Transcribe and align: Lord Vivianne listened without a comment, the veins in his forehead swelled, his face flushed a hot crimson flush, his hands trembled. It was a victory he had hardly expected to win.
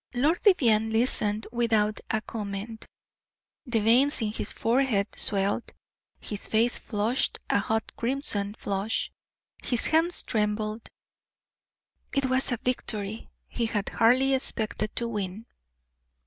Lord 0.15 0.41
Vivianne 0.41 0.89
listened 0.91 1.45
without 1.51 1.99
a 2.09 2.21
comment, 2.21 2.87
the 3.67 3.81
veins 3.81 4.19
in 4.23 4.31
his 4.31 4.51
forehead 4.51 5.05
swelled, 5.15 5.71
his 6.19 6.47
face 6.47 6.75
flushed 6.75 7.37
a 7.51 7.59
hot 7.59 7.91
crimson 7.97 8.55
flush, 8.55 9.11
his 9.63 9.85
hands 9.85 10.23
trembled. 10.23 10.89
It 12.15 12.25
was 12.25 12.51
a 12.51 12.57
victory 12.57 13.29
he 13.47 13.67
had 13.67 13.89
hardly 13.89 14.33
expected 14.33 14.95
to 14.95 15.07
win. 15.07 15.45